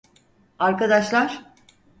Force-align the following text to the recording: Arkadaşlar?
Arkadaşlar? 0.59 1.43